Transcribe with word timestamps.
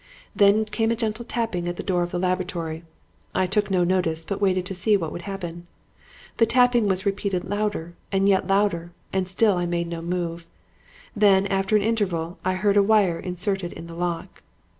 Then 0.35 0.65
came 0.65 0.89
a 0.89 0.95
gentle 0.95 1.23
tapping 1.23 1.67
at 1.67 1.77
the 1.77 1.83
door 1.83 2.01
of 2.01 2.09
the 2.09 2.17
laboratory. 2.17 2.83
I 3.35 3.45
took 3.45 3.69
no 3.69 3.83
notice, 3.83 4.25
but 4.25 4.41
waited 4.41 4.65
to 4.65 4.73
see 4.73 4.97
what 4.97 5.11
would 5.11 5.21
happen. 5.29 5.67
The 6.37 6.47
tapping 6.47 6.87
was 6.87 7.05
repeated 7.05 7.43
louder 7.43 7.93
and 8.11 8.27
yet 8.27 8.47
louder, 8.47 8.93
and 9.13 9.27
still 9.27 9.57
I 9.57 9.67
made 9.67 9.89
no 9.89 10.01
move. 10.01 10.49
Then, 11.15 11.45
after 11.45 11.75
an 11.75 11.83
interval, 11.83 12.39
I 12.43 12.53
heard 12.55 12.77
a 12.77 12.81
wire 12.81 13.19
inserted 13.19 13.73
in 13.73 13.85
the 13.85 13.93
lock. 13.93 14.41